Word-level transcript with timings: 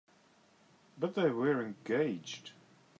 But 0.97 1.13
they 1.13 1.29
were 1.29 1.61
engaged. 1.61 2.53